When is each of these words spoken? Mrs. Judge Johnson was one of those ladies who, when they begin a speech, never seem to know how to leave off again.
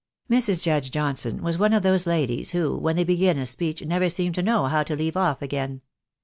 Mrs. 0.31 0.63
Judge 0.63 0.89
Johnson 0.89 1.43
was 1.43 1.59
one 1.59 1.73
of 1.73 1.83
those 1.83 2.07
ladies 2.07 2.49
who, 2.49 2.75
when 2.75 2.95
they 2.95 3.03
begin 3.03 3.37
a 3.37 3.45
speech, 3.45 3.85
never 3.85 4.09
seem 4.09 4.33
to 4.33 4.41
know 4.41 4.65
how 4.65 4.81
to 4.81 4.95
leave 4.95 5.15
off 5.15 5.43
again. 5.43 5.81